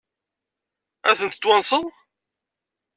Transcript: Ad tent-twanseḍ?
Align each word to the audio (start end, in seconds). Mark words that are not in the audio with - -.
Ad 1.09 1.15
tent-twanseḍ? 1.19 1.85